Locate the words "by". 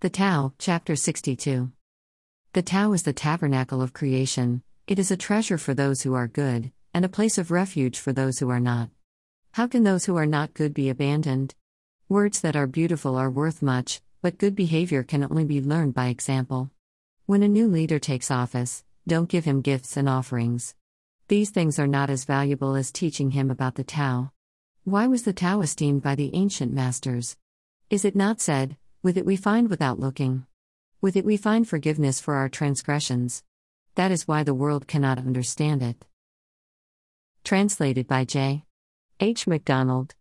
15.94-16.06, 26.02-26.14, 38.06-38.26